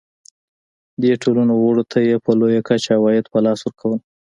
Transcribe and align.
دې 1.01 1.13
ټولنو 1.23 1.53
غړو 1.63 1.83
ته 1.91 1.97
یې 2.07 2.15
په 2.25 2.31
لویه 2.39 2.61
کچه 2.67 2.91
عواید 2.97 3.25
په 3.33 3.37
لاس 3.45 3.59
ورکول. 3.63 3.99